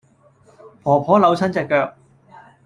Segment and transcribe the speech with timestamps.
[0.81, 1.93] 婆婆扭親隻腳